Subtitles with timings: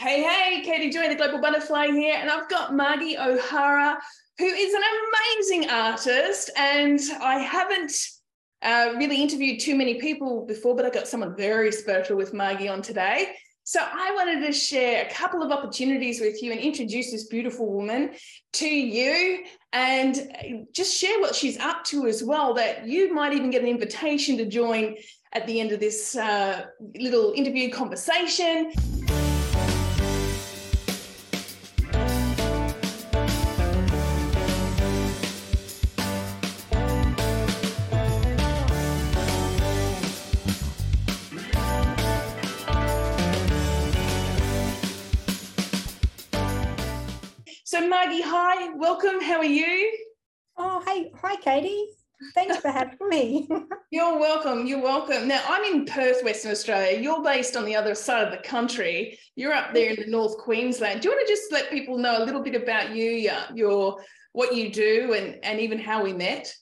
[0.00, 3.98] Hey, hey, Katie Joy, the Global Butterfly here, and I've got Margie O'Hara,
[4.38, 4.82] who is an
[5.34, 6.50] amazing artist.
[6.56, 7.92] And I haven't
[8.62, 12.68] uh, really interviewed too many people before, but I got someone very special with Margie
[12.68, 13.30] on today.
[13.64, 17.72] So I wanted to share a couple of opportunities with you and introduce this beautiful
[17.72, 18.12] woman
[18.52, 20.32] to you and
[20.72, 24.36] just share what she's up to as well, that you might even get an invitation
[24.36, 24.96] to join
[25.32, 28.72] at the end of this uh, little interview conversation.
[48.18, 49.20] Margie, hi, welcome.
[49.20, 49.96] How are you?
[50.56, 51.86] Oh, hey, hi, Katie.
[52.34, 53.48] Thanks for having me.
[53.92, 54.66] You're welcome.
[54.66, 55.28] You're welcome.
[55.28, 57.00] Now, I'm in Perth, Western Australia.
[57.00, 59.16] You're based on the other side of the country.
[59.36, 61.00] You're up there in the North Queensland.
[61.00, 64.04] Do you want to just let people know a little bit about you, your, your
[64.32, 66.52] what you do, and and even how we met?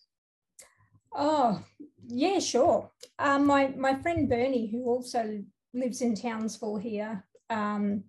[1.15, 1.63] Oh,
[2.07, 2.91] yeah, sure.
[3.19, 8.05] Um, my my friend Bernie, who also lives in Townsville here, um,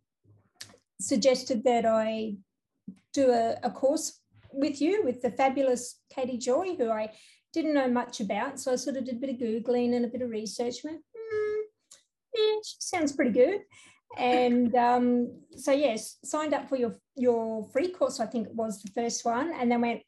[1.00, 2.36] suggested that I
[3.14, 4.22] do a, a course
[4.54, 7.12] with you with the fabulous Katie Joy, who I
[7.54, 8.60] didn't know much about.
[8.60, 10.76] So I sort of did a bit of Googling and a bit of research.
[10.84, 11.62] Went, mm,
[12.36, 13.62] yeah, she sounds pretty good.
[14.18, 18.20] And um, so yes, signed up for your your free course.
[18.20, 20.02] I think it was the first one, and then went,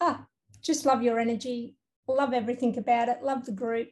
[0.00, 0.26] ah,
[0.62, 1.76] just love your energy,
[2.08, 3.88] love everything about it, love the group,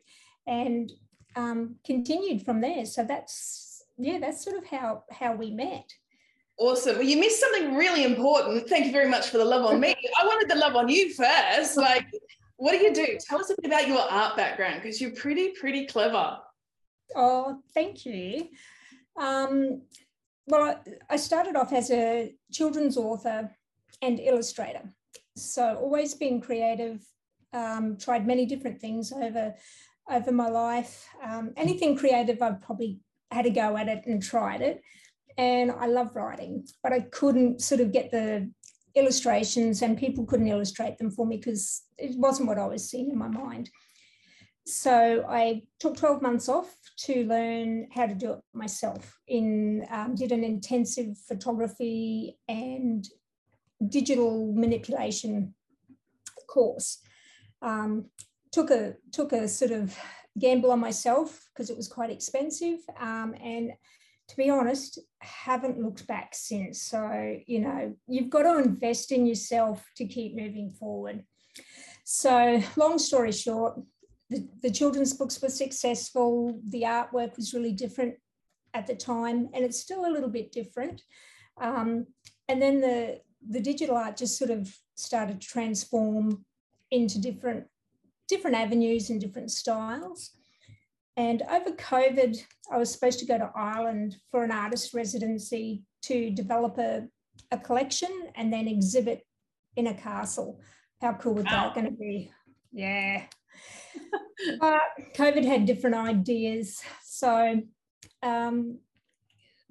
[0.46, 0.90] and
[1.36, 2.84] um, continued from there.
[2.84, 5.88] So that's yeah, that's sort of how how we met.
[6.58, 6.96] Awesome.
[6.96, 8.68] Well, you missed something really important.
[8.68, 9.94] Thank you very much for the love on me.
[10.20, 11.76] I wanted the love on you first.
[11.76, 12.06] Like,
[12.56, 13.16] what do you do?
[13.28, 16.38] Tell us a bit about your art background because you're pretty, pretty clever.
[17.14, 18.48] Oh, thank you.
[19.16, 19.82] Um,
[20.48, 23.50] well, I started off as a children's author
[24.02, 24.92] and illustrator.
[25.36, 27.06] So always been creative,
[27.52, 29.54] um, tried many different things over,
[30.10, 31.06] over my life.
[31.22, 32.98] Um, anything creative, I've probably
[33.30, 34.82] had a go at it and tried it
[35.38, 38.50] and I love writing, but I couldn't sort of get the
[38.94, 43.10] illustrations and people couldn't illustrate them for me because it wasn't what I was seeing
[43.10, 43.70] in my mind.
[44.66, 49.16] So I took 12 months off to learn how to do it myself.
[49.26, 53.08] In um, did an intensive photography and
[53.88, 55.54] digital manipulation
[56.48, 56.98] course.
[57.62, 58.06] Um,
[58.50, 59.96] took a took a sort of
[60.38, 63.72] gamble on myself because it was quite expensive um, and
[64.28, 66.82] to be honest, haven't looked back since.
[66.82, 71.24] So, you know, you've got to invest in yourself to keep moving forward.
[72.04, 73.80] So, long story short,
[74.30, 76.60] the, the children's books were successful.
[76.68, 78.16] The artwork was really different
[78.74, 81.02] at the time, and it's still a little bit different.
[81.60, 82.06] Um,
[82.48, 86.44] and then the, the digital art just sort of started to transform
[86.90, 87.64] into different,
[88.28, 90.37] different avenues and different styles.
[91.18, 92.40] And over COVID,
[92.70, 97.08] I was supposed to go to Ireland for an artist residency to develop a,
[97.50, 99.26] a collection and then exhibit
[99.74, 100.60] in a castle.
[101.00, 101.50] How cool was wow.
[101.50, 102.30] that going to be?
[102.72, 103.24] Yeah.
[104.60, 104.80] but
[105.16, 106.80] COVID had different ideas.
[107.02, 107.62] So,
[108.22, 108.78] um,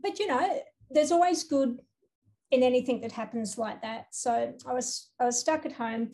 [0.03, 1.79] but you know, there's always good
[2.51, 4.07] in anything that happens like that.
[4.11, 6.11] So I was I was stuck at home.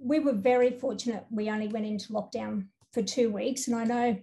[0.00, 1.24] We were very fortunate.
[1.30, 4.18] We only went into lockdown for two weeks, and I know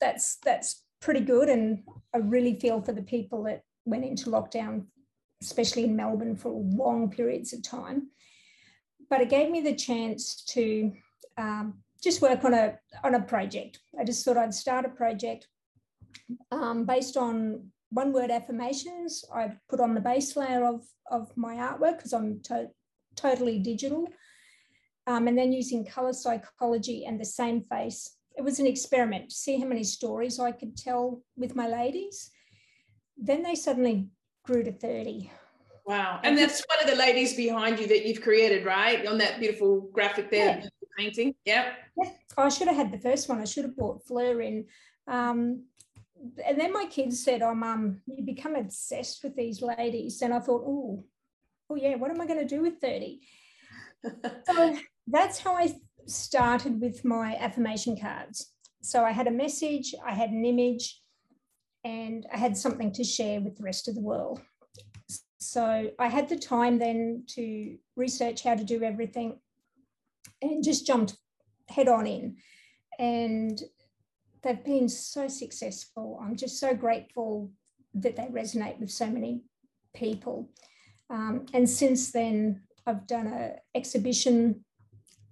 [0.00, 1.48] that's that's pretty good.
[1.48, 1.82] And
[2.14, 4.86] I really feel for the people that went into lockdown,
[5.42, 8.08] especially in Melbourne for long periods of time.
[9.08, 10.92] But it gave me the chance to
[11.38, 13.80] um, just work on a on a project.
[13.98, 15.46] I just thought I'd start a project
[16.50, 19.24] um, based on one word affirmations.
[19.32, 22.70] I put on the base layer of of my artwork because I'm to-
[23.14, 24.08] totally digital.
[25.08, 29.34] Um, and then using color psychology and the same face it was an experiment to
[29.34, 32.30] see how many stories I could tell with my ladies.
[33.16, 34.08] Then they suddenly
[34.44, 35.30] grew to 30.
[35.86, 36.20] Wow.
[36.22, 39.06] And that's one of the ladies behind you that you've created, right?
[39.06, 40.68] On that beautiful graphic there, yeah.
[40.98, 41.34] painting.
[41.44, 41.66] Yep.
[41.96, 42.10] Yeah.
[42.36, 43.40] I should have had the first one.
[43.40, 44.66] I should have brought Fleur in.
[45.06, 45.64] Um,
[46.44, 50.20] and then my kids said, Oh, mum, you become obsessed with these ladies.
[50.22, 51.04] And I thought, Oh,
[51.70, 53.20] oh yeah, what am I going to do with 30?
[54.46, 54.76] so
[55.06, 55.72] that's how I
[56.06, 58.52] started with my affirmation cards.
[58.82, 61.02] So I had a message, I had an image,
[61.84, 64.40] and I had something to share with the rest of the world.
[65.38, 69.38] So I had the time then to research how to do everything
[70.42, 71.16] and just jumped
[71.68, 72.36] head on in.
[72.98, 73.60] And
[74.42, 76.20] they've been so successful.
[76.22, 77.50] I'm just so grateful
[77.94, 79.42] that they resonate with so many
[79.94, 80.50] people.
[81.08, 84.64] Um, and since then, I've done an exhibition,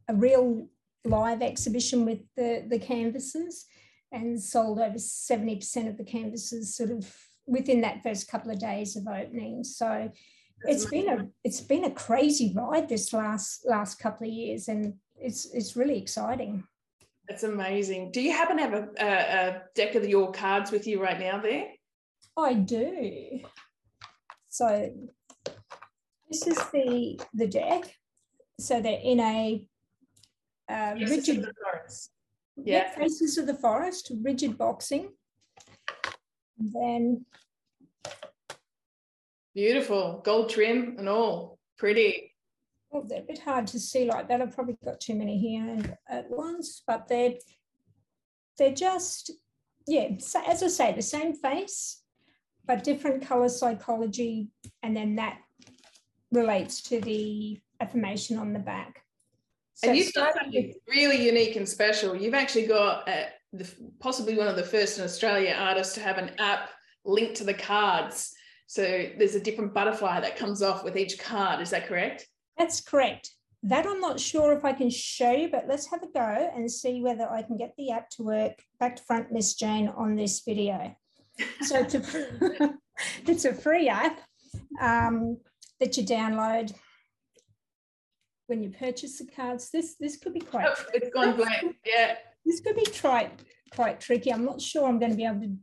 [0.08, 0.68] a real
[1.04, 3.66] live exhibition with the, the canvases
[4.12, 7.14] and sold over 70% of the canvases sort of
[7.46, 9.64] within that first couple of days of opening.
[9.64, 10.10] So
[10.66, 14.94] it's been a it's been a crazy ride this last last couple of years and
[15.16, 16.64] it's it's really exciting.
[17.28, 18.12] That's amazing.
[18.12, 21.18] Do you happen to have a, a, a deck of your cards with you right
[21.18, 21.68] now there?
[22.36, 23.40] I do.
[24.48, 24.90] So
[26.30, 27.94] this is the the deck.
[28.58, 29.66] So they're in a
[30.68, 32.10] uh, rigid the forest.
[32.56, 32.94] yeah.
[32.94, 35.10] faces of the forest, rigid boxing.
[36.58, 37.24] then
[39.54, 42.32] beautiful gold trim and all pretty.
[42.92, 44.40] Oh, they're a bit hard to see like that.
[44.40, 47.34] I've probably got too many here at once, but they're
[48.58, 49.32] they're just
[49.86, 50.10] yeah.
[50.18, 52.02] So as I say, the same face,
[52.66, 54.48] but different color psychology,
[54.82, 55.38] and then that
[56.30, 59.03] relates to the affirmation on the back.
[59.88, 62.14] And you've got something really unique and special.
[62.14, 63.68] You've actually got uh, the,
[64.00, 66.70] possibly one of the first in Australia artists to have an app
[67.04, 68.32] linked to the cards.
[68.66, 68.82] So
[69.18, 71.60] there's a different butterfly that comes off with each card.
[71.60, 72.26] Is that correct?
[72.58, 73.30] That's correct.
[73.62, 76.70] That I'm not sure if I can show you, but let's have a go and
[76.70, 80.16] see whether I can get the app to work back to front, Miss Jane, on
[80.16, 80.94] this video.
[81.62, 82.74] So it's a,
[83.26, 84.20] it's a free app
[84.80, 85.38] um,
[85.80, 86.72] that you download
[88.46, 89.70] when you purchase the cards.
[89.70, 90.66] This this could be quite.
[90.68, 91.76] Oh, it's gone blank.
[91.84, 92.16] Yeah.
[92.44, 93.32] This could be quite
[93.74, 94.32] quite tricky.
[94.32, 95.56] I'm not sure I'm going to be able to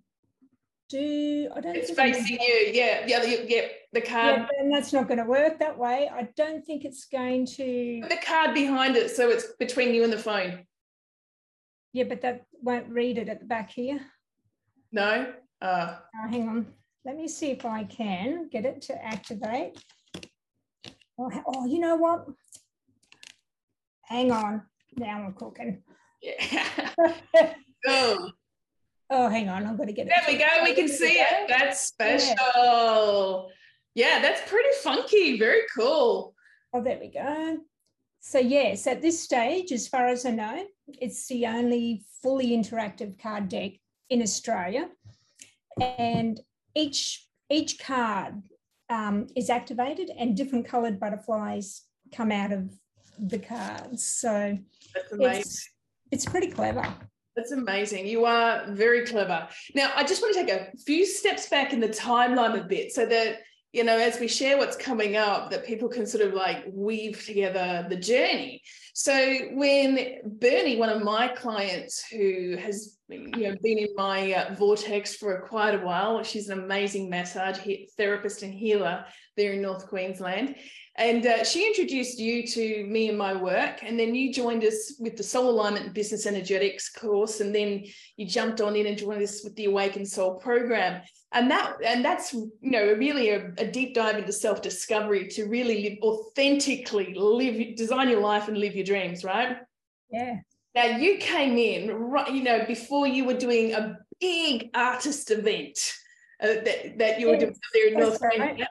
[0.89, 1.49] do.
[1.55, 1.75] I don't.
[1.75, 2.71] It's facing you.
[2.73, 3.05] Yeah.
[3.07, 3.19] Yeah.
[3.19, 3.67] The, yeah.
[3.93, 4.35] The card.
[4.35, 6.09] Yeah, and that's not going to work that way.
[6.11, 7.99] I don't think it's going to.
[8.01, 10.65] Put the card behind it, so it's between you and the phone.
[11.93, 13.99] Yeah, but that won't read it at the back here.
[14.91, 15.33] No.
[15.61, 16.67] Uh, oh, hang on.
[17.03, 19.83] Let me see if I can get it to activate.
[21.17, 22.25] Oh, oh you know what?
[24.11, 24.61] Hang on,
[24.97, 25.81] now we're cooking.
[26.21, 26.89] Yeah.
[27.87, 28.29] oh.
[29.09, 30.13] oh, hang on, I'm going to get it.
[30.15, 30.47] There we go.
[30.63, 31.47] We can see it.
[31.47, 33.49] That's special.
[33.95, 34.17] Yeah.
[34.17, 35.39] yeah, that's pretty funky.
[35.39, 36.35] Very cool.
[36.73, 37.57] Oh, there we go.
[38.19, 40.65] So, yes, at this stage, as far as I know,
[40.99, 43.71] it's the only fully interactive card deck
[44.09, 44.89] in Australia.
[45.79, 46.39] And
[46.75, 48.43] each each card
[48.89, 51.81] um, is activated and different coloured butterflies
[52.13, 52.69] come out of
[53.19, 54.05] the cards.
[54.05, 54.57] So
[55.13, 55.69] it's,
[56.11, 56.83] it's pretty clever.
[57.35, 58.07] That's amazing.
[58.07, 59.47] You are very clever.
[59.73, 62.91] Now, I just want to take a few steps back in the timeline a bit
[62.91, 63.39] so that,
[63.71, 67.25] you know, as we share what's coming up, that people can sort of like weave
[67.25, 68.61] together the journey.
[68.93, 69.13] So,
[69.53, 75.15] when Bernie, one of my clients who has you know been in my uh, vortex
[75.15, 77.59] for quite a while, she's an amazing massage
[77.95, 79.05] therapist and healer
[79.37, 80.55] there in North Queensland.
[81.01, 83.81] And uh, she introduced you to me and my work.
[83.81, 87.39] And then you joined us with the Soul Alignment and Business Energetics course.
[87.39, 87.85] And then
[88.17, 91.01] you jumped on in and joined us with the Awakened Soul program.
[91.31, 95.81] And that and that's you know really a, a deep dive into self-discovery to really
[95.81, 99.57] live authentically, live, design your life and live your dreams, right?
[100.11, 100.35] Yeah.
[100.75, 105.93] Now you came in right, you know, before you were doing a big artist event
[106.43, 108.67] uh, that, that you were doing there in North Carolina.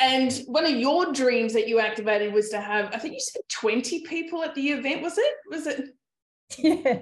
[0.00, 3.42] And one of your dreams that you activated was to have, I think you said
[3.50, 5.34] 20 people at the event, was it?
[5.50, 5.94] Was it?
[6.58, 7.00] Yeah.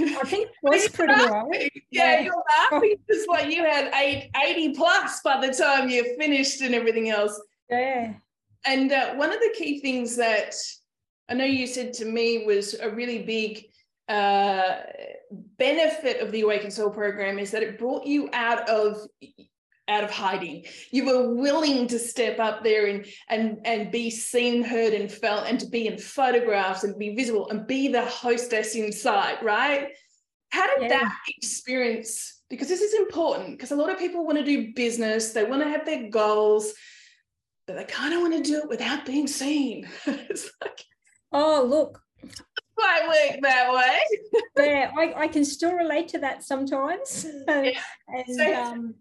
[0.00, 1.12] I think it was pretty.
[1.12, 6.16] Yeah, yeah, you're laughing just like you had eight, 80 plus by the time you
[6.18, 7.40] finished and everything else.
[7.70, 8.14] Yeah.
[8.66, 10.54] And uh, one of the key things that
[11.28, 13.66] I know you said to me was a really big
[14.08, 14.80] uh,
[15.58, 19.06] benefit of the Awaken Soul program is that it brought you out of
[19.90, 20.64] out of hiding.
[20.90, 25.46] You were willing to step up there and and and be seen, heard, and felt,
[25.46, 29.88] and to be in photographs and be visible and be the hostess inside, right?
[30.50, 31.00] How did yeah.
[31.00, 32.42] that experience?
[32.48, 35.62] Because this is important because a lot of people want to do business, they want
[35.62, 36.72] to have their goals,
[37.66, 39.88] but they kind of want to do it without being seen.
[40.06, 40.84] it's like,
[41.32, 42.02] oh, look,
[42.80, 44.66] quite work that way.
[44.66, 47.26] yeah, I, I, can still relate to that sometimes.
[47.48, 47.80] Yeah.
[48.08, 48.94] and so, um,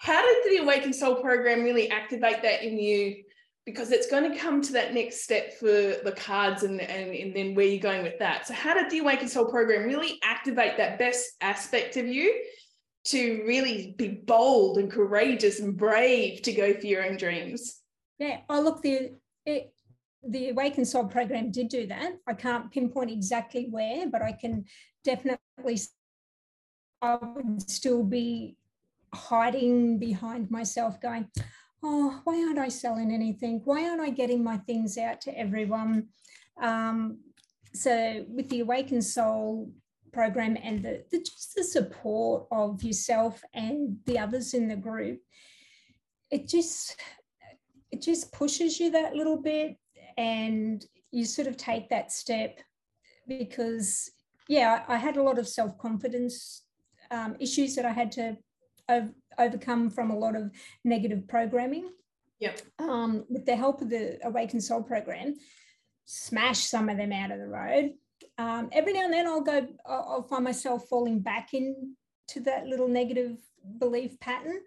[0.00, 3.22] how did the Awaken Soul program really activate that in you?
[3.66, 7.36] Because it's going to come to that next step for the cards and, and, and
[7.36, 8.46] then where you're going with that.
[8.46, 12.42] So, how did the Awaken Soul program really activate that best aspect of you
[13.04, 17.80] to really be bold and courageous and brave to go for your own dreams?
[18.18, 19.10] Yeah, oh, look, the
[19.44, 19.70] it,
[20.26, 22.12] the Awaken Soul program did do that.
[22.26, 24.64] I can't pinpoint exactly where, but I can
[25.04, 25.78] definitely
[27.02, 28.56] I would still be
[29.14, 31.28] hiding behind myself, going,
[31.82, 33.62] oh, why aren't I selling anything?
[33.64, 36.08] Why aren't I getting my things out to everyone?
[36.60, 37.18] Um,
[37.74, 39.72] so with the Awakened Soul
[40.12, 45.20] program and the, the, just the support of yourself and the others in the group,
[46.30, 46.96] it just
[47.90, 49.76] it just pushes you that little bit
[50.16, 52.58] and you sort of take that step
[53.26, 54.10] because
[54.48, 56.62] yeah i, had a lot of self-confidence
[57.10, 58.36] um, issues that i had to
[58.90, 60.50] ov- overcome from a lot of
[60.84, 61.90] negative programming.
[62.40, 62.60] Yep.
[62.78, 65.34] Um, with the help of the awakened soul program
[66.12, 67.92] smash some of them out of the road.
[68.36, 72.66] Um, every now and then i'll go I'll, I'll find myself falling back into that
[72.66, 73.36] little negative
[73.78, 74.60] belief pattern.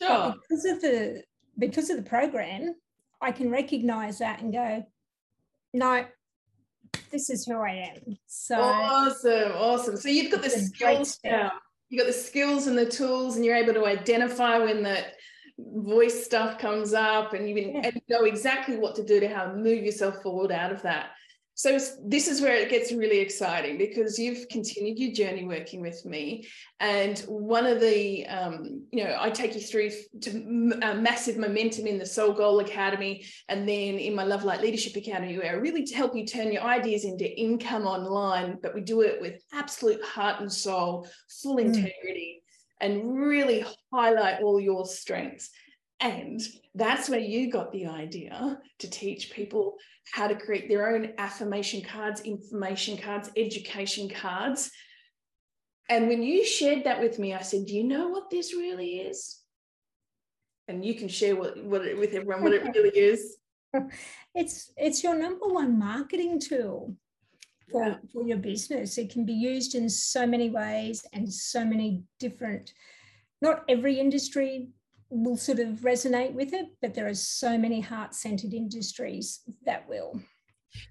[0.00, 0.08] Sure.
[0.08, 1.22] but because of the
[1.58, 2.74] because of the program
[3.20, 4.84] i can recognize that and go
[5.72, 6.04] no
[7.10, 8.18] this is who i am.
[8.26, 9.96] So awesome awesome.
[9.96, 11.52] So you've got the skills now
[11.90, 15.16] you've got the skills and the tools and you're able to identify when that
[15.58, 17.80] voice stuff comes up and you, yeah.
[17.84, 21.10] and you know exactly what to do to how move yourself forward out of that
[21.60, 26.06] so this is where it gets really exciting because you've continued your journey working with
[26.06, 26.48] me,
[26.80, 29.90] and one of the, um, you know, I take you through
[30.22, 30.38] to
[30.94, 35.36] massive momentum in the Soul Goal Academy, and then in my Love Light Leadership Academy,
[35.36, 39.20] where I really help you turn your ideas into income online, but we do it
[39.20, 41.06] with absolute heart and soul,
[41.42, 41.66] full mm.
[41.66, 42.42] integrity,
[42.80, 45.50] and really highlight all your strengths.
[46.00, 46.40] And
[46.74, 49.76] that's where you got the idea to teach people
[50.12, 54.70] how to create their own affirmation cards, information cards, education cards.
[55.90, 59.00] And when you shared that with me, I said, Do you know what this really
[59.00, 59.38] is?
[60.68, 63.36] And you can share what, what it, with everyone what it really is.
[64.34, 66.96] It's it's your number one marketing tool
[67.70, 67.96] for, yeah.
[68.12, 68.98] for your business.
[68.98, 72.72] It can be used in so many ways and so many different,
[73.42, 74.68] not every industry
[75.10, 79.88] will sort of resonate with it, but there are so many heart centered industries that
[79.88, 80.20] will.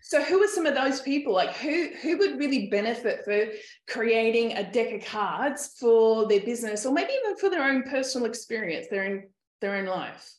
[0.03, 1.33] So who are some of those people?
[1.33, 3.45] Like who who would really benefit for
[3.87, 8.27] creating a deck of cards for their business or maybe even for their own personal
[8.27, 9.23] experience, their own
[9.61, 10.29] their own life?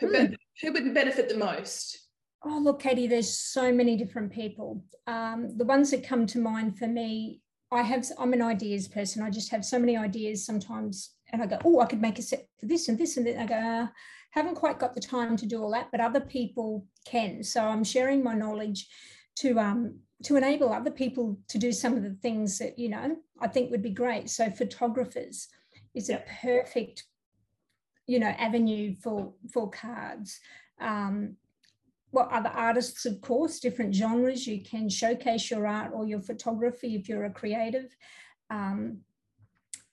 [0.00, 2.08] Who, be, who would benefit the most?
[2.44, 4.84] Oh, look, Katie, there's so many different people.
[5.06, 7.40] Um, the ones that come to mind for me,
[7.72, 9.22] I have, I'm an ideas person.
[9.22, 12.22] I just have so many ideas sometimes and I go, oh, I could make a
[12.22, 13.86] set for this and this and then I go, uh,
[14.30, 17.42] haven't quite got the time to do all that, but other people can.
[17.42, 18.88] So I'm sharing my knowledge
[19.36, 23.16] to um, to enable other people to do some of the things that you know
[23.40, 24.30] I think would be great.
[24.30, 25.48] So photographers
[25.94, 27.04] is a perfect
[28.06, 30.40] you know avenue for for cards.
[30.80, 31.36] Um,
[32.12, 34.46] well, other artists, of course, different genres.
[34.46, 37.96] You can showcase your art or your photography if you're a creative.
[38.50, 38.98] Um,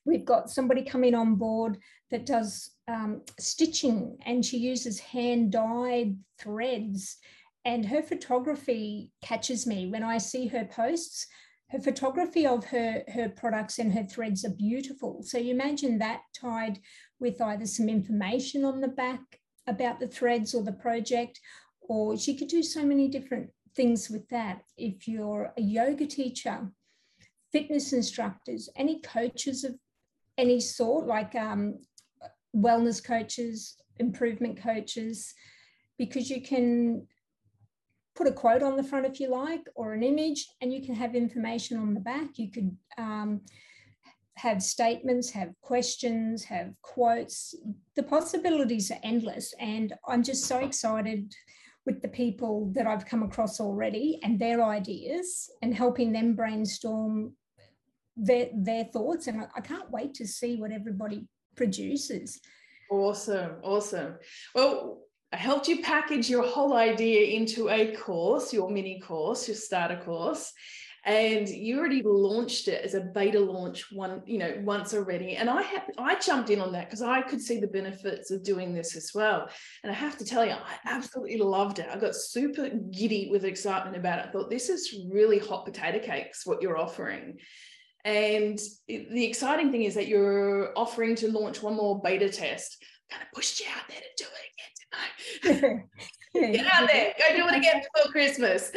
[0.06, 1.78] We've got somebody coming on board
[2.10, 7.18] that does um, stitching and she uses hand dyed threads.
[7.66, 11.28] And her photography catches me when I see her posts.
[11.70, 15.22] Her photography of her, her products and her threads are beautiful.
[15.24, 16.80] So you imagine that tied
[17.20, 19.22] with either some information on the back
[19.68, 21.40] about the threads or the project,
[21.80, 24.64] or she could do so many different things with that.
[24.78, 26.72] If you're a yoga teacher,
[27.52, 29.76] fitness instructors, any coaches of
[30.42, 31.80] any sort, like um,
[32.54, 35.34] wellness coaches, improvement coaches,
[35.98, 37.06] because you can
[38.16, 40.96] put a quote on the front if you like, or an image, and you can
[40.96, 42.30] have information on the back.
[42.36, 43.42] You could um,
[44.36, 47.56] have statements, have questions, have quotes.
[47.96, 49.54] The possibilities are endless.
[49.60, 51.34] And I'm just so excited
[51.86, 57.34] with the people that I've come across already and their ideas and helping them brainstorm
[58.16, 59.28] their, their thoughts.
[59.28, 62.40] And I, I can't wait to see what everybody produces.
[62.90, 63.54] Awesome.
[63.64, 64.16] Awesome.
[64.54, 65.00] Well,
[65.34, 70.02] I helped you package your whole idea into a course, your mini course, your starter
[70.04, 70.52] course.
[71.04, 75.36] And you already launched it as a beta launch one, you know, once already.
[75.36, 78.44] And I had I jumped in on that because I could see the benefits of
[78.44, 79.50] doing this as well.
[79.82, 81.88] And I have to tell you, I absolutely loved it.
[81.92, 84.28] I got super giddy with excitement about it.
[84.28, 87.40] I thought this is really hot potato cakes, what you're offering.
[88.04, 92.84] And the exciting thing is that you're offering to launch one more beta test.
[93.10, 95.84] Kind of pushed you out there to do it again tonight.
[96.34, 98.72] Get out there, go do it again before Christmas.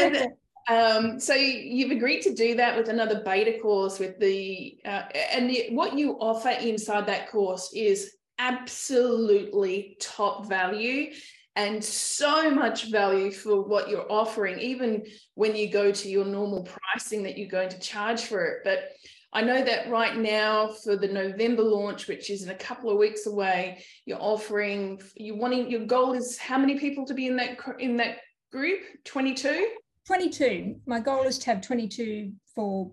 [0.00, 0.28] And
[0.68, 5.48] um, so you've agreed to do that with another beta course with the uh, and
[5.48, 11.12] the, what you offer inside that course is absolutely top value
[11.58, 15.02] and so much value for what you're offering, even
[15.34, 18.58] when you go to your normal pricing that you're going to charge for it.
[18.62, 18.90] But
[19.32, 22.96] I know that right now for the November launch, which is in a couple of
[22.96, 27.34] weeks away, you're offering you wanting your goal is how many people to be in
[27.38, 28.18] that in that
[28.52, 28.78] group?
[29.04, 29.70] 22?
[30.06, 30.76] 22.
[30.86, 32.92] My goal is to have 22 for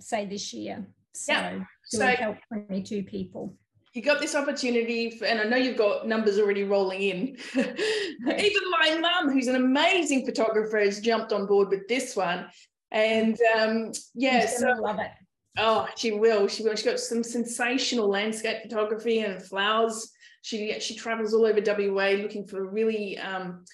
[0.00, 0.84] say this year.
[1.14, 1.60] So yeah.
[1.84, 3.54] so help 22 people
[3.94, 7.36] you got this opportunity for, and i know you've got numbers already rolling in.
[7.56, 12.46] Even my mum who's an amazing photographer has jumped on board with this one.
[12.90, 15.10] And um yeah so love it.
[15.58, 16.48] Oh she will.
[16.48, 16.74] She will.
[16.74, 20.10] She got some sensational landscape photography and flowers.
[20.42, 21.60] She she travels all over
[21.92, 23.64] wa looking for really um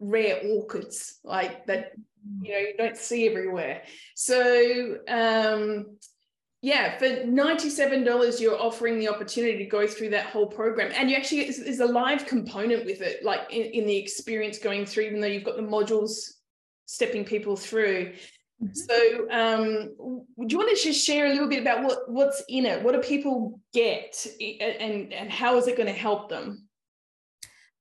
[0.00, 1.92] rare orchids like that
[2.42, 3.82] you know you don't see everywhere.
[4.14, 5.98] So um
[6.64, 10.92] yeah, for $97, you're offering the opportunity to go through that whole program.
[10.96, 14.86] And you actually, there's a live component with it, like in, in, the experience going
[14.86, 16.36] through, even though you've got the modules
[16.86, 18.14] stepping people through.
[18.62, 18.72] Mm-hmm.
[18.72, 19.66] So, um,
[20.38, 22.82] do you want to just share a little bit about what, what's in it?
[22.82, 26.66] What do people get and, and how is it going to help them?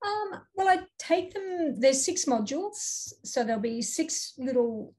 [0.05, 3.13] Um, well, I take them, there's six modules.
[3.23, 4.93] So there'll be six little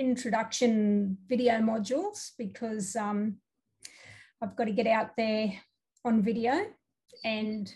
[0.00, 3.36] introduction video modules because um,
[4.42, 5.52] I've got to get out there
[6.04, 6.64] on video
[7.22, 7.72] and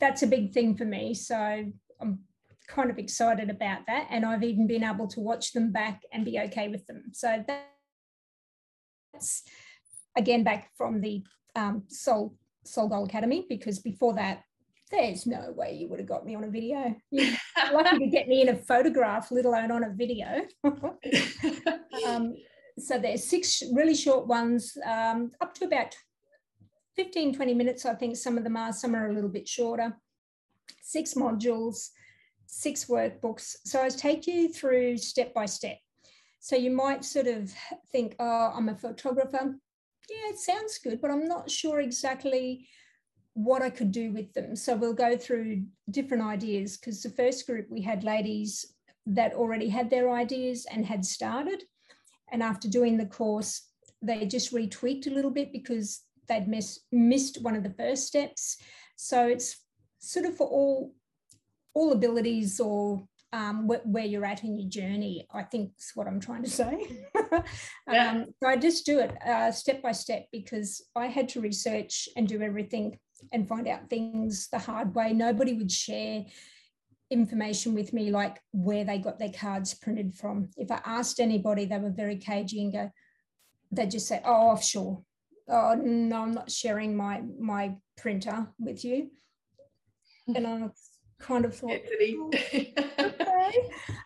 [0.00, 1.12] that's a big thing for me.
[1.12, 1.36] So
[2.00, 2.18] I'm
[2.66, 4.06] kind of excited about that.
[4.10, 7.04] And I've even been able to watch them back and be okay with them.
[7.12, 7.44] So
[9.12, 9.42] that's
[10.16, 11.22] again back from the
[11.54, 14.42] um, Soul, Soul Goal Academy because before that
[14.92, 16.94] there's no way you would have got me on a video.
[17.10, 17.34] You're
[17.72, 20.42] lucky to get me in a photograph, let alone on a video.
[22.06, 22.34] um,
[22.78, 25.96] so there's six really short ones, um, up to about
[26.96, 29.96] 15, 20 minutes, I think some of them are, some are a little bit shorter.
[30.82, 31.88] Six modules,
[32.46, 33.56] six workbooks.
[33.64, 35.78] So I take you through step by step.
[36.40, 37.52] So you might sort of
[37.92, 39.54] think, oh, I'm a photographer.
[40.10, 42.66] Yeah, it sounds good, but I'm not sure exactly
[43.34, 44.54] what I could do with them.
[44.56, 48.74] So we'll go through different ideas because the first group we had ladies
[49.06, 51.62] that already had their ideas and had started.
[52.30, 53.68] And after doing the course,
[54.00, 58.58] they just retweaked a little bit because they'd miss, missed one of the first steps.
[58.96, 59.56] So it's
[59.98, 60.94] sort of for all
[61.74, 66.06] all abilities or um, wh- where you're at in your journey, I think is what
[66.06, 66.86] I'm trying to say.
[67.90, 68.10] yeah.
[68.10, 72.08] um, so I just do it uh, step by step because I had to research
[72.14, 72.98] and do everything
[73.32, 75.12] and find out things the hard way.
[75.12, 76.24] Nobody would share
[77.10, 80.48] information with me like where they got their cards printed from.
[80.56, 82.90] If I asked anybody, they were very cagey and go,
[83.70, 85.02] they'd just say, oh, offshore.
[85.48, 89.10] Oh, no, I'm not sharing my my printer with you.
[90.34, 90.70] And I
[91.18, 92.74] kind of thought, oh, okay.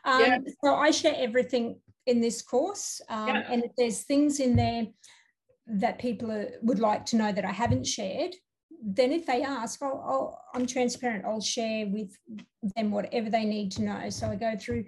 [0.04, 0.38] Um, yeah.
[0.64, 3.00] So I share everything in this course.
[3.08, 3.42] Um, yeah.
[3.50, 4.86] And if there's things in there
[5.66, 8.34] that people are, would like to know that I haven't shared,
[8.88, 11.24] then if they ask, I'll, i am transparent.
[11.24, 12.16] I'll share with
[12.76, 14.08] them whatever they need to know.
[14.10, 14.84] So I go through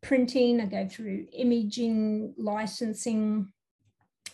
[0.00, 3.52] printing, I go through imaging, licensing,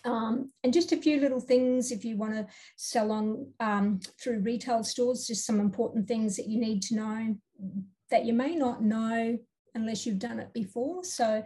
[0.05, 4.41] um, and just a few little things if you want to sell on um, through
[4.41, 7.37] retail stores, just some important things that you need to know
[8.11, 9.39] that you may not know
[9.75, 11.03] unless you've done it before.
[11.03, 11.45] So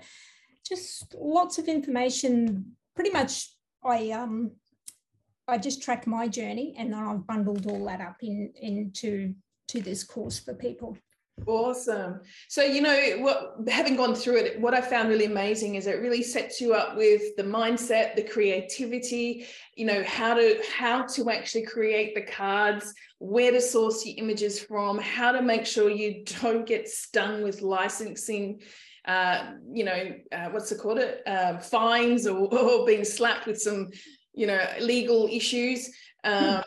[0.66, 2.76] just lots of information.
[2.94, 3.52] Pretty much,
[3.84, 4.52] I um,
[5.48, 9.34] I just track my journey and then I've bundled all that up in into
[9.68, 10.96] to this course for people.
[11.46, 12.20] Awesome.
[12.48, 16.00] So, you know, what having gone through it, what I found really amazing is it
[16.00, 21.30] really sets you up with the mindset, the creativity, you know, how to how to
[21.30, 26.22] actually create the cards, where to source your images from, how to make sure you
[26.42, 28.60] don't get stung with licensing
[29.04, 33.60] uh, you know, uh, what's it called it, uh, fines or, or being slapped with
[33.60, 33.88] some
[34.34, 35.90] you know, legal issues.
[36.24, 36.62] Um,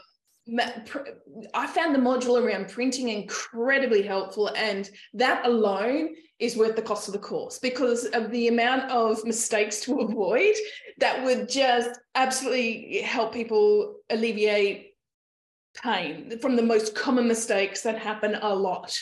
[1.54, 7.08] I found the module around printing incredibly helpful, and that alone is worth the cost
[7.08, 10.54] of the course because of the amount of mistakes to avoid
[10.99, 14.91] that would just absolutely help people alleviate
[15.82, 18.97] pain from the most common mistakes that happen a lot.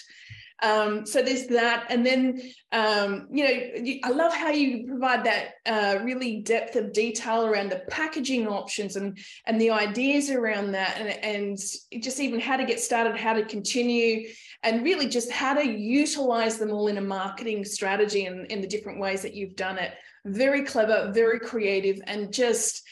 [0.61, 1.87] Um, so there's that.
[1.89, 6.93] And then, um, you know, I love how you provide that uh, really depth of
[6.93, 11.57] detail around the packaging options and, and the ideas around that and, and
[12.03, 14.29] just even how to get started, how to continue,
[14.63, 18.67] and really just how to utilize them all in a marketing strategy and in the
[18.67, 19.93] different ways that you've done it.
[20.25, 22.83] Very clever, very creative, and just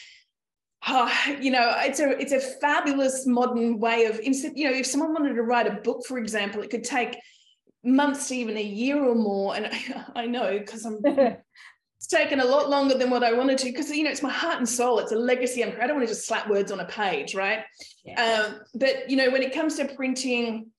[0.88, 4.20] Oh, you know, it's a it's a fabulous modern way of.
[4.24, 7.18] You know, if someone wanted to write a book, for example, it could take
[7.84, 11.00] months to even a year or more and i, I know because i'm
[12.02, 14.32] it's taken a lot longer than what I wanted to because you know it's my
[14.32, 14.98] heart and soul.
[14.98, 15.64] It's a legacy.
[15.64, 17.60] I'm, I don't want to just slap words on a page, right?
[18.04, 18.48] Yeah.
[18.50, 20.72] Um, but you know, when it comes to printing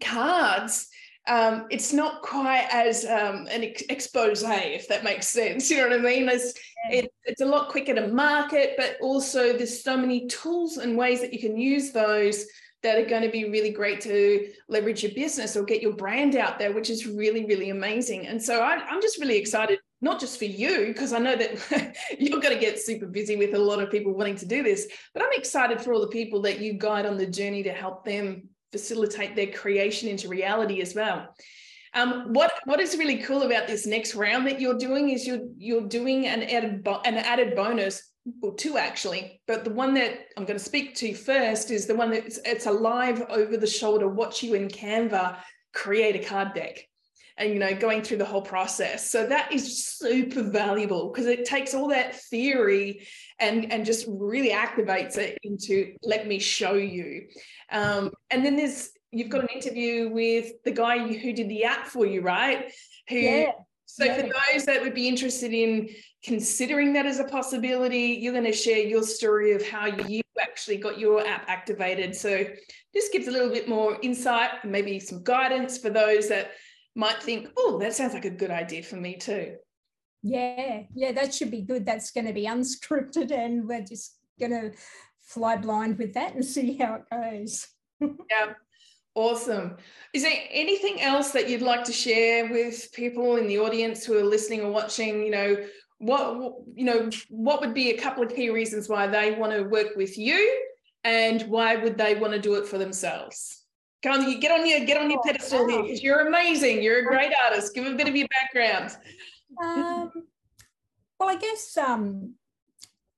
[0.00, 0.86] cards,
[1.26, 5.68] um, it's not quite as um, an ex- expose, if that makes sense.
[5.70, 6.28] You know what I mean?
[6.28, 6.54] It's,
[6.90, 6.98] yeah.
[7.00, 11.20] it, it's a lot quicker to market, but also there's so many tools and ways
[11.20, 12.46] that you can use those
[12.82, 16.34] that are going to be really great to leverage your business or get your brand
[16.34, 18.26] out there, which is really, really amazing.
[18.26, 21.96] And so I, I'm just really excited, not just for you, because I know that
[22.18, 24.88] you're going to get super busy with a lot of people wanting to do this,
[25.14, 28.04] but I'm excited for all the people that you guide on the journey to help
[28.04, 31.34] them facilitate their creation into reality as well.
[31.94, 35.46] Um, what what is really cool about this next round that you're doing is you're
[35.58, 39.40] you're doing an added an added bonus well two actually.
[39.46, 42.38] But the one that i'm going to speak to first is the one that it's,
[42.44, 45.38] it's a live over the shoulder watch you in canva
[45.74, 46.86] create a card deck
[47.38, 49.10] and you know going through the whole process.
[49.10, 53.06] So that is super valuable because it takes all that theory
[53.38, 57.28] and and just really activates it into let me show you.
[57.70, 61.86] Um, and then there's you've got an interview with the guy who did the app
[61.86, 62.72] for you right?
[63.08, 63.52] Who yeah.
[63.94, 64.16] So yeah.
[64.16, 65.88] for those that would be interested in
[66.24, 70.76] considering that as a possibility you're going to share your story of how you actually
[70.76, 72.44] got your app activated so
[72.94, 76.52] this gives a little bit more insight maybe some guidance for those that
[76.94, 79.56] might think, oh, that sounds like a good idea for me too.
[80.22, 81.84] Yeah, yeah, that should be good.
[81.84, 84.72] That's going to be unscripted and we're just going to
[85.20, 87.68] fly blind with that and see how it goes.
[88.00, 88.54] yeah,
[89.14, 89.76] awesome.
[90.12, 94.18] Is there anything else that you'd like to share with people in the audience who
[94.18, 95.22] are listening or watching?
[95.22, 95.56] You know,
[95.98, 99.62] what you know, what would be a couple of key reasons why they want to
[99.62, 100.62] work with you,
[101.04, 103.64] and why would they want to do it for themselves?
[104.02, 105.68] Come on, you get on your get on your oh, pedestal wow.
[105.68, 106.82] here because you're amazing.
[106.82, 107.74] You're a great artist.
[107.74, 108.96] Give a bit of your background.
[109.62, 110.10] Um,
[111.20, 112.34] well, I guess um,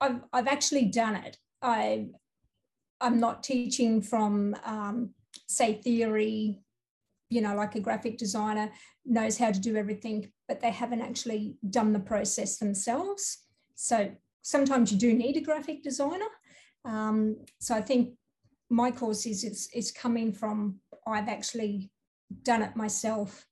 [0.00, 1.38] I've I've actually done it.
[1.62, 2.08] I
[3.00, 5.10] I'm not teaching from um,
[5.46, 6.60] say theory,
[7.30, 8.70] you know, like a graphic designer
[9.04, 13.44] knows how to do everything, but they haven't actually done the process themselves.
[13.74, 14.10] So
[14.42, 16.28] sometimes you do need a graphic designer.
[16.84, 18.14] Um, so I think
[18.70, 21.90] my course is it's, it's coming from I've actually
[22.42, 23.46] done it myself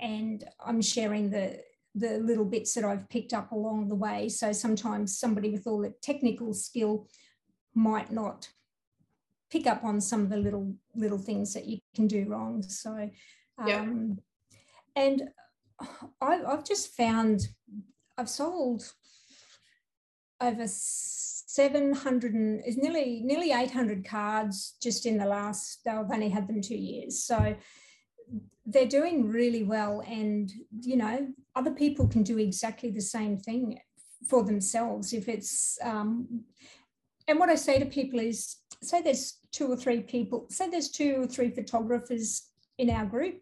[0.00, 1.60] and I'm sharing the
[1.94, 4.28] the little bits that I've picked up along the way.
[4.30, 7.06] So sometimes somebody with all the technical skill
[7.74, 8.48] might not
[9.52, 12.62] pick up on some of the little little things that you can do wrong.
[12.62, 13.10] So
[13.58, 13.84] um, yeah.
[14.96, 15.22] and
[16.20, 17.48] I, I've just found
[18.16, 18.82] I've sold
[20.40, 26.48] over 700 and is nearly nearly 800 cards just in the last I've only had
[26.48, 27.54] them two years so
[28.64, 33.78] they're doing really well and you know other people can do exactly the same thing
[34.28, 36.44] for themselves if it's um,
[37.28, 40.90] and what i say to people is say there's two or three people say there's
[40.90, 43.40] two or three photographers in our group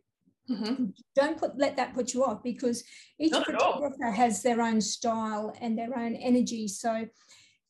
[0.51, 0.87] Mm-hmm.
[1.15, 2.83] Don't put let that put you off because
[3.19, 6.67] each Not photographer has their own style and their own energy.
[6.67, 7.07] So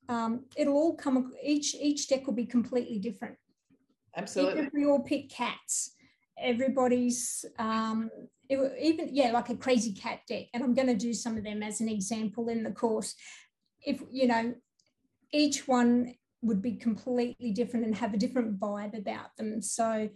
[0.09, 3.37] um, it'll all come each each deck will be completely different.
[4.16, 4.61] Absolutely.
[4.61, 5.92] Even we all pick cats.
[6.38, 8.11] Everybody's um,
[8.48, 11.44] it, even yeah, like a crazy cat deck, and I'm going to do some of
[11.44, 13.14] them as an example in the course.
[13.83, 14.54] If you know,
[15.33, 19.61] each one would be completely different and have a different vibe about them.
[19.61, 20.09] So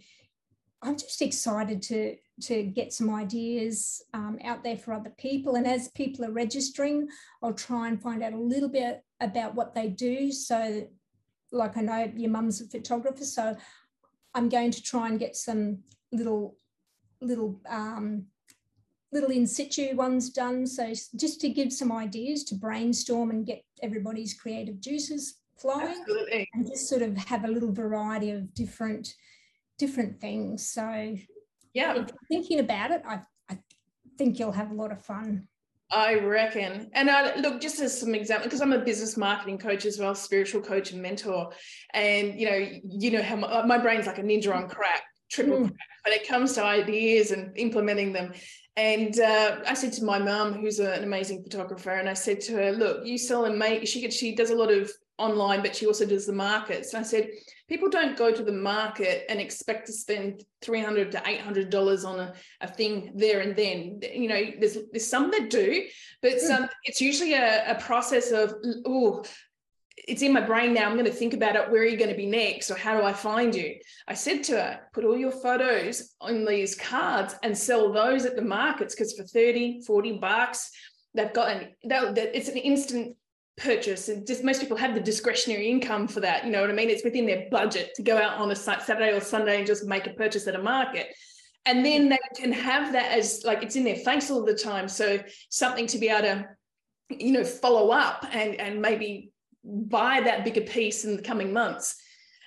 [0.81, 5.55] I'm just excited to to get some ideas um, out there for other people.
[5.55, 7.07] And as people are registering,
[7.41, 10.31] I'll try and find out a little bit about what they do.
[10.31, 10.87] So,
[11.51, 13.55] like I know your mum's a photographer, so
[14.33, 15.79] I'm going to try and get some
[16.11, 16.57] little
[17.21, 18.25] little um,
[19.11, 20.67] little in situ ones done.
[20.67, 26.49] So just to give some ideas to brainstorm and get everybody's creative juices flowing, Absolutely.
[26.53, 29.13] and just sort of have a little variety of different
[29.77, 30.69] different things.
[30.69, 31.15] So
[31.73, 33.57] yeah, thinking about it, I I
[34.17, 35.47] think you'll have a lot of fun.
[35.91, 36.89] I reckon.
[36.93, 40.15] And I look just as some example, because I'm a business marketing coach as well,
[40.15, 41.51] spiritual coach and mentor.
[41.93, 45.57] And you know, you know how my, my brain's like a ninja on crack, triple
[45.57, 45.67] mm.
[45.67, 48.33] crack, when it comes to ideas and implementing them.
[48.77, 52.41] And uh, I said to my mum, who's a, an amazing photographer, and I said
[52.41, 55.75] to her, "Look, you sell and make." She she does a lot of online, but
[55.75, 56.93] she also does the markets.
[56.93, 57.29] And I said,
[57.67, 62.19] people don't go to the market and expect to spend 300 to 800 dollars on
[62.19, 63.99] a, a thing there and then.
[64.13, 65.85] You know there's there's some that do
[66.21, 69.23] but some it's usually a, a process of oh
[69.97, 72.09] it's in my brain now i'm going to think about it where are you going
[72.09, 73.75] to be next or how do i find you?
[74.07, 78.35] I said to her put all your photos on these cards and sell those at
[78.35, 80.71] the markets because for 30 40 bucks
[81.13, 83.15] they've got an it's an instant
[83.57, 86.73] purchase and just most people have the discretionary income for that you know what i
[86.73, 86.89] mean?
[86.89, 90.07] It's within their budget to go out on a saturday or sunday and just make
[90.07, 91.07] a purchase at a market.
[91.65, 94.87] And then they can have that as like it's in their face all the time.
[94.87, 96.47] So something to be able to
[97.09, 99.31] you know follow up and and maybe
[99.63, 101.95] buy that bigger piece in the coming months.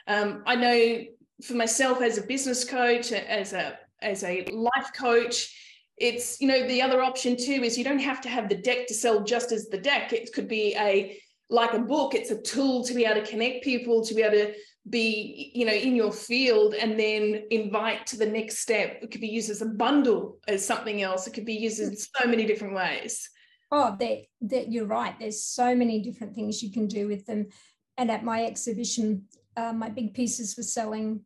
[0.07, 1.05] Um, i know
[1.43, 5.55] for myself as a business coach as a as a life coach
[6.01, 8.87] it's you know the other option too is you don't have to have the deck
[8.89, 10.13] to sell just as the deck.
[10.13, 11.19] It could be a
[11.51, 14.37] like a book it's a tool to be able to connect people to be able
[14.37, 14.55] to
[14.91, 18.99] be you know in your field and then invite to the next step.
[19.03, 21.27] It could be used as a bundle as something else.
[21.27, 23.29] It could be used in so many different ways.
[23.71, 25.19] Oh that that you're right.
[25.19, 27.49] There's so many different things you can do with them.
[27.97, 29.25] And at my exhibition
[29.57, 31.23] uh, my big pieces were selling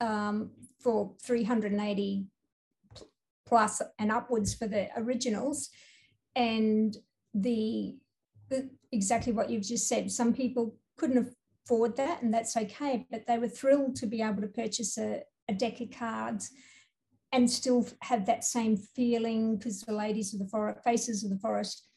[0.00, 2.26] um, for 380
[3.46, 5.70] plus and upwards for the originals.
[6.36, 6.96] And
[7.34, 7.96] the,
[8.48, 13.26] the exactly what you've just said, some people couldn't afford that, and that's okay, but
[13.26, 16.50] they were thrilled to be able to purchase a, a deck of cards
[17.32, 21.38] and still have that same feeling because the ladies of the forest, faces of the
[21.38, 21.88] forest,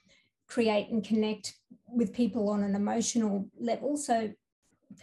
[0.47, 1.53] create and connect
[1.87, 3.97] with people on an emotional level.
[3.97, 4.31] So,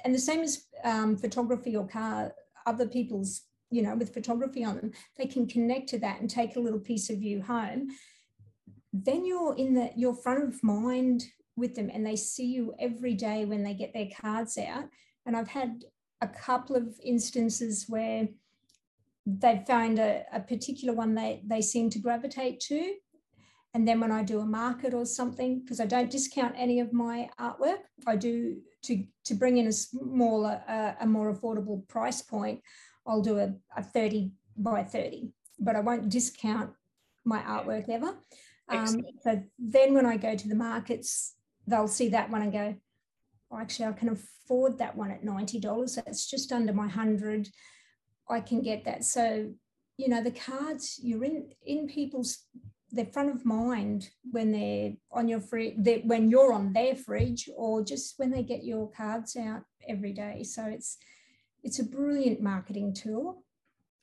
[0.05, 2.33] and the same as um, photography or car,
[2.67, 3.43] other people's
[3.75, 6.79] you know, with photography on them, they can connect to that and take a little
[6.79, 7.89] piece of you home.
[8.93, 11.25] Then you're in the your front of mind
[11.57, 14.85] with them and they see you every day when they get their cards out.
[15.27, 15.85] And I've had
[16.21, 18.29] a couple of instances where
[19.27, 22.95] they've found a, a particular one they, they seem to gravitate to.
[23.73, 26.93] And then when I do a market or something, because I don't discount any of
[26.93, 32.23] my artwork, I do to, to bring in a smaller, uh, a more affordable price
[32.23, 32.61] point.
[33.07, 36.71] I'll do a, a 30 by 30, but I won't discount
[37.25, 38.15] my artwork ever.
[38.69, 41.35] Um, so then when I go to the markets,
[41.67, 42.75] they'll see that one and go,
[43.51, 45.95] oh, actually, I can afford that one at $90.
[45.97, 47.49] That's just under my 100.
[48.29, 49.05] I can get that.
[49.05, 49.53] So,
[49.97, 52.39] you know, the cards, you're in, in people's,
[52.91, 57.85] they're front of mind when they're on your fridge, when you're on their fridge or
[57.85, 60.43] just when they get your cards out every day.
[60.43, 60.97] So it's,
[61.65, 63.43] it's a brilliant marketing tool.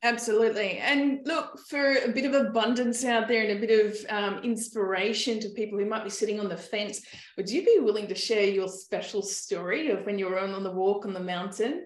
[0.04, 0.80] Absolutely.
[0.80, 5.40] And look, for a bit of abundance out there and a bit of um, inspiration
[5.40, 7.02] to people who might be sitting on the fence,
[7.38, 10.72] would you be willing to share your special story of when you were on the
[10.72, 11.86] walk on the mountain?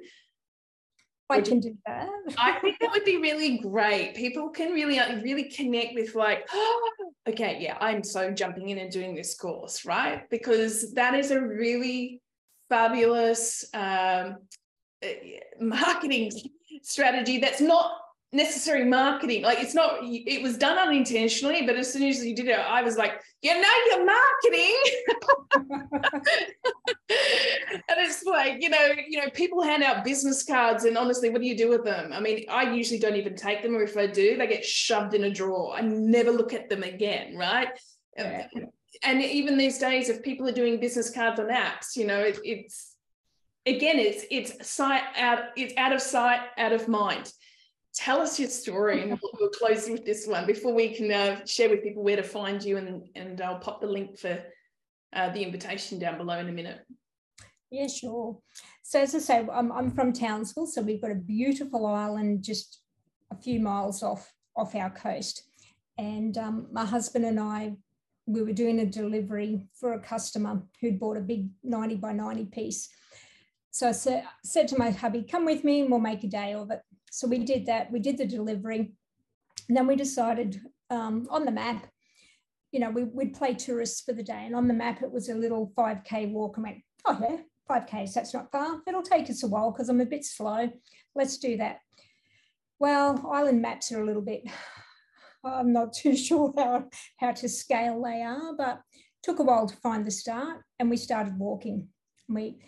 [1.30, 2.08] I can do that.
[2.38, 4.16] I think that would be really great.
[4.16, 6.92] People can really, uh, really connect with like, oh,
[7.28, 10.30] okay, yeah, I'm so jumping in and doing this course, right?
[10.30, 12.22] Because that is a really
[12.70, 14.38] fabulous um,
[15.06, 16.32] Uh, marketing
[16.82, 17.92] strategy that's not
[18.36, 19.44] necessary marketing.
[19.44, 22.82] Like it's not it was done unintentionally but as soon as you did it i
[22.82, 24.76] was like you know you're marketing.
[27.88, 31.42] And it's like you know you know people hand out business cards and honestly what
[31.42, 32.12] do you do with them?
[32.12, 35.14] I mean i usually don't even take them or if i do they get shoved
[35.14, 35.76] in a drawer.
[35.76, 37.70] I never look at them again right?
[38.18, 38.48] Yeah.
[39.04, 42.40] and even these days if people are doing business cards on apps you know it,
[42.44, 42.95] it's
[43.66, 47.32] again, it's it's sight out, it's out of sight, out of mind.
[47.94, 51.46] Tell us your story, and we'll, we'll close with this one before we can uh,
[51.46, 54.44] share with people where to find you, and and I'll pop the link for
[55.14, 56.82] uh, the invitation down below in a minute.
[57.72, 58.38] Yeah, sure.
[58.84, 62.82] So as I say, I'm, I'm from Townsville, so we've got a beautiful island just
[63.32, 65.44] a few miles off off our coast,
[65.98, 67.76] and um, my husband and I
[68.28, 72.46] we were doing a delivery for a customer who'd bought a big 90 by 90
[72.46, 72.90] piece
[73.76, 76.54] so I said, said to my hubby, come with me and we'll make a day
[76.54, 76.80] of it.
[77.12, 77.92] So we did that.
[77.92, 78.94] We did the delivery.
[79.68, 81.86] And then we decided um, on the map,
[82.72, 84.44] you know, we, would play tourists for the day.
[84.46, 86.56] And on the map, it was a little 5K walk.
[86.58, 87.38] I went, oh, yeah,
[87.70, 88.80] 5Ks, that's not far.
[88.88, 90.70] It'll take us a while because I'm a bit slow.
[91.14, 91.80] Let's do that.
[92.80, 94.44] Well, island maps are a little bit,
[95.44, 96.86] I'm not too sure how,
[97.18, 98.80] how to scale they are, but
[99.22, 101.90] took a while to find the start and we started walking.
[102.30, 102.60] We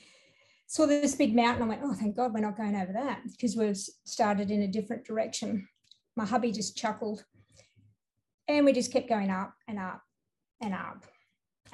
[0.68, 1.64] saw this big mountain.
[1.64, 4.68] I went, oh, thank God we're not going over that because we've started in a
[4.68, 5.68] different direction.
[6.16, 7.24] My hubby just chuckled.
[8.50, 10.02] And we just kept going up and up
[10.62, 11.06] and up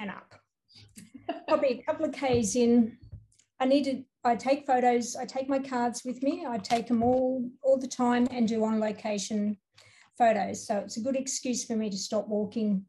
[0.00, 0.34] and up.
[1.48, 2.96] Probably a couple of Ks in.
[3.60, 7.48] I needed, I take photos, I take my cards with me, I take them all
[7.62, 9.56] all the time and do on location
[10.18, 10.66] photos.
[10.66, 12.84] So it's a good excuse for me to stop walking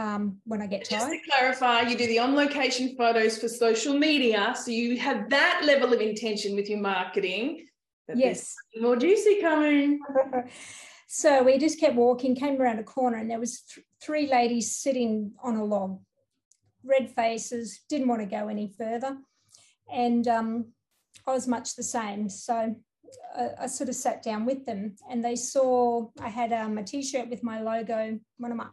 [0.00, 0.88] um, when I get.
[0.88, 4.54] Just to clarify, you do the on location photos for social media.
[4.56, 7.66] So you have that level of intention with your marketing.
[8.14, 8.54] Yes.
[8.80, 10.00] More juicy coming.
[11.06, 14.74] so we just kept walking, came around a corner, and there was th- three ladies
[14.74, 16.00] sitting on a log,
[16.82, 19.18] red faces, didn't want to go any further.
[19.92, 20.72] And um,
[21.26, 22.28] I was much the same.
[22.30, 22.74] So
[23.36, 26.84] I, I, sort of sat down with them and they saw I had um, a
[26.84, 28.68] t shirt with my logo, one of my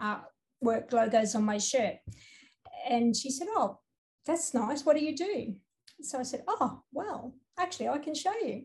[0.64, 1.96] artwork logos on my shirt.
[2.90, 3.80] And she said, Oh,
[4.26, 4.86] that's nice.
[4.86, 5.56] What do you do?
[6.02, 8.64] So I said, Oh, well, actually, I can show you.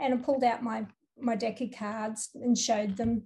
[0.00, 0.86] And I pulled out my,
[1.20, 3.24] my deck of cards and showed them.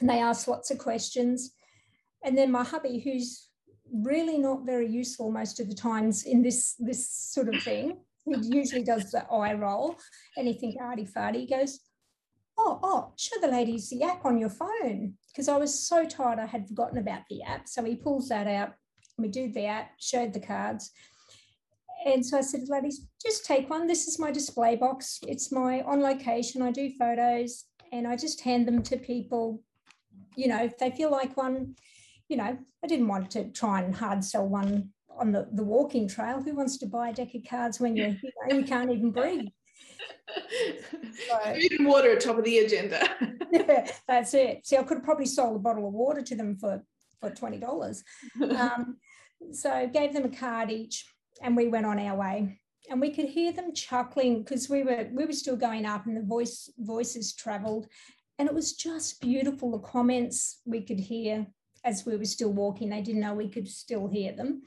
[0.00, 1.52] And they asked lots of questions.
[2.24, 3.48] And then my hubby, who's
[3.92, 8.36] really not very useful most of the times in this, this sort of thing, he
[8.56, 9.96] usually does the eye roll,
[10.36, 11.80] anything arty farty, goes,
[12.58, 15.14] oh, oh, show the ladies the app on your phone.
[15.32, 17.68] Because I was so tired, I had forgotten about the app.
[17.68, 18.72] So he pulls that out.
[19.16, 20.90] We do the app, showed the cards.
[22.04, 23.86] And so I said, ladies, just take one.
[23.86, 25.20] This is my display box.
[25.26, 26.62] It's my on location.
[26.62, 29.62] I do photos and I just hand them to people.
[30.36, 31.74] You know, if they feel like one,
[32.28, 36.08] you know, I didn't want to try and hard sell one on the, the walking
[36.08, 36.40] trail.
[36.40, 39.10] Who wants to buy a deck of cards when you you, know, you can't even
[39.10, 39.48] breathe?
[41.28, 43.08] So, Food and water at top of the agenda.
[43.52, 44.66] yeah, that's it.
[44.66, 46.82] See, I could have probably sold a bottle of water to them for
[47.20, 48.02] for twenty dollars.
[48.42, 48.96] Um,
[49.52, 51.06] so gave them a card each,
[51.42, 52.58] and we went on our way.
[52.90, 56.16] And we could hear them chuckling because we were we were still going up, and
[56.16, 57.86] the voice voices travelled,
[58.38, 59.72] and it was just beautiful.
[59.72, 61.46] The comments we could hear
[61.84, 62.90] as we were still walking.
[62.90, 64.62] They didn't know we could still hear them.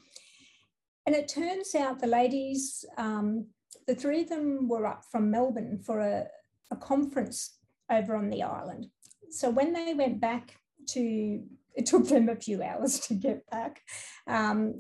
[1.06, 3.48] And it turns out the ladies, um,
[3.88, 6.28] the three of them were up from Melbourne for a,
[6.72, 7.58] a conference
[7.92, 8.88] over on the island.
[9.30, 10.56] So when they went back
[10.90, 11.44] to,
[11.76, 13.82] it took them a few hours to get back
[14.28, 14.76] um,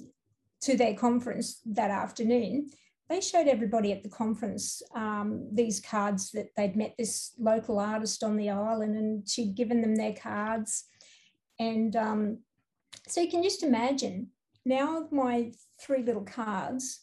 [0.61, 2.69] to their conference that afternoon.
[3.09, 8.23] They showed everybody at the conference um, these cards that they'd met this local artist
[8.23, 10.85] on the island and she'd given them their cards.
[11.59, 12.39] And um,
[13.07, 14.29] so you can just imagine
[14.65, 17.02] now of my three little cards,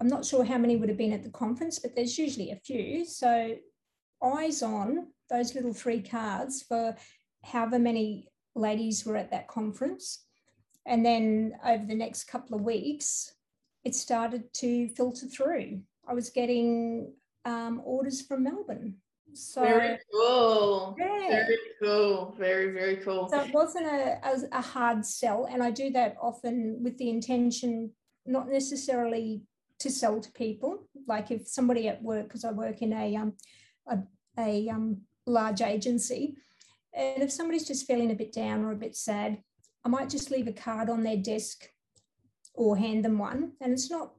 [0.00, 2.56] I'm not sure how many would have been at the conference, but there's usually a
[2.56, 3.04] few.
[3.04, 3.56] So
[4.22, 6.96] eyes on those little three cards for
[7.44, 10.24] however many ladies were at that conference.
[10.86, 13.32] And then over the next couple of weeks,
[13.84, 15.80] it started to filter through.
[16.06, 17.12] I was getting
[17.44, 18.96] um, orders from Melbourne
[19.36, 20.96] so very cool.
[20.98, 21.28] Yeah.
[21.28, 22.34] Very cool.
[22.38, 23.28] Very, very cool.
[23.28, 25.46] So it wasn't a, a, a hard sell.
[25.50, 27.90] And I do that often with the intention,
[28.26, 29.42] not necessarily
[29.80, 30.88] to sell to people.
[31.06, 33.34] Like if somebody at work, because I work in a um
[33.86, 33.98] a,
[34.38, 36.36] a um large agency,
[36.92, 39.38] and if somebody's just feeling a bit down or a bit sad,
[39.84, 41.68] I might just leave a card on their desk
[42.54, 43.52] or hand them one.
[43.60, 44.12] And it's not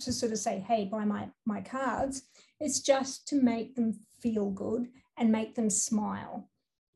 [0.00, 2.22] to sort of say, hey, buy my my cards.
[2.60, 4.88] It's just to make them feel good
[5.18, 6.50] and make them smile.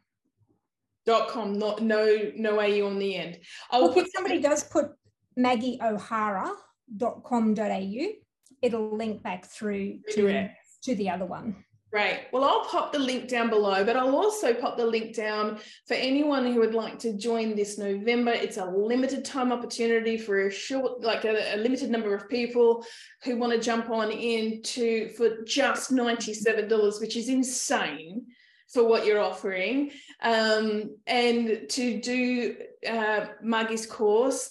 [1.05, 3.41] Dot com, not no no AU on the end.
[3.71, 4.91] I will well, put somebody does put
[5.39, 8.23] maggieohara.com.au
[8.63, 10.49] it'll link back through to,
[10.85, 11.65] to the other one.
[11.93, 12.29] Great.
[12.33, 15.93] Well, I'll pop the link down below, but I'll also pop the link down for
[15.93, 18.31] anyone who would like to join this November.
[18.31, 22.83] It's a limited time opportunity for a short, like a, a limited number of people
[23.25, 28.25] who want to jump on in to for just $97, which is insane
[28.73, 29.91] for what you're offering.
[30.23, 32.57] Um, and to do
[32.89, 34.49] uh, Maggie's course,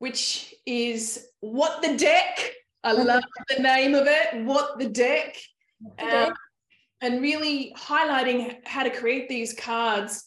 [0.00, 3.22] which is What the Deck I love
[3.54, 5.36] the name of it, What the Deck,
[5.98, 6.32] um,
[7.02, 10.24] and really highlighting how to create these cards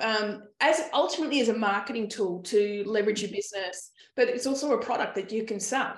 [0.00, 4.82] um, as ultimately as a marketing tool to leverage your business, but it's also a
[4.82, 5.94] product that you can sell.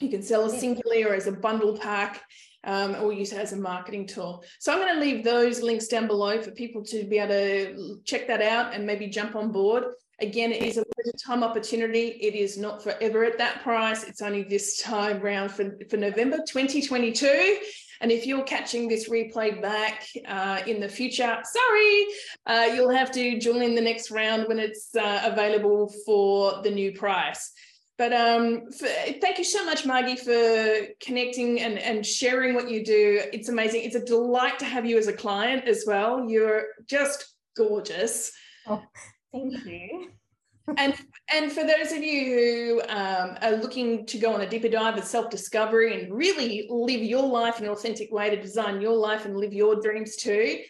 [0.00, 2.22] You can sell a singly or as a bundle pack.
[2.62, 4.44] Um, or use it as a marketing tool.
[4.58, 8.00] So I'm going to leave those links down below for people to be able to
[8.04, 9.84] check that out and maybe jump on board.
[10.20, 12.08] Again, it is a limited time opportunity.
[12.20, 14.04] It is not forever at that price.
[14.04, 17.58] It's only this time round for, for November 2022.
[18.02, 22.06] And if you're catching this replay back uh, in the future, sorry,
[22.46, 26.70] uh, you'll have to join in the next round when it's uh, available for the
[26.70, 27.52] new price.
[27.98, 28.86] But um, for,
[29.20, 33.20] thank you so much, Margie, for connecting and, and sharing what you do.
[33.32, 33.82] It's amazing.
[33.84, 36.26] It's a delight to have you as a client as well.
[36.28, 38.32] You're just gorgeous.
[38.66, 38.82] Oh,
[39.32, 40.10] thank you.
[40.76, 40.94] And
[41.32, 44.96] and for those of you who um, are looking to go on a deeper dive
[44.98, 49.24] of self-discovery and really live your life in an authentic way to design your life
[49.24, 50.60] and live your dreams too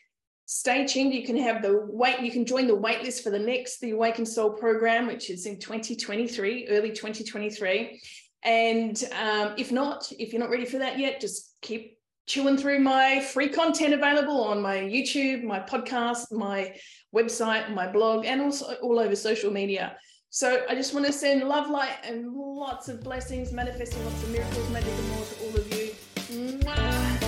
[0.52, 1.14] stay tuned.
[1.14, 3.92] You can have the wait you can join the wait list for the next the
[3.92, 8.00] awakened soul program which is in 2023 early 2023
[8.42, 11.96] and um, if not if you're not ready for that yet just keep
[12.30, 16.72] chewing through my free content available on my youtube my podcast my
[17.14, 19.96] website, my blog, and also all over social media.
[20.30, 24.30] So I just want to send love, light, and lots of blessings, manifesting lots of
[24.30, 25.94] miracles, magic, and more to all of you.
[26.16, 27.19] Mwah.